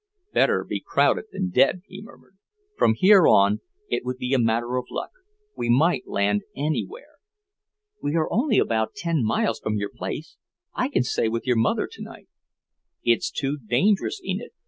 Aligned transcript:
"Better 0.33 0.63
be 0.67 0.79
crowded 0.79 1.25
than 1.31 1.51
dead," 1.51 1.83
he 1.85 2.01
murmured. 2.01 2.35
"From 2.75 2.95
here 2.95 3.27
on, 3.27 3.61
it 3.87 4.03
would 4.03 4.17
be 4.17 4.33
a 4.33 4.39
matter 4.39 4.75
of 4.77 4.85
luck. 4.89 5.11
We 5.55 5.69
might 5.69 6.07
land 6.07 6.41
anywhere." 6.55 7.17
"We 8.01 8.15
are 8.15 8.27
only 8.33 8.57
about 8.57 8.95
ten 8.95 9.23
miles 9.23 9.59
from 9.59 9.75
your 9.77 9.91
place. 9.95 10.37
I 10.73 10.89
can 10.89 11.03
stay 11.03 11.29
with 11.29 11.45
your 11.45 11.57
mother 11.57 11.85
tonight." 11.91 12.29
"It's 13.03 13.29
too 13.29 13.59
dangerous, 13.63 14.19
Enid. 14.23 14.49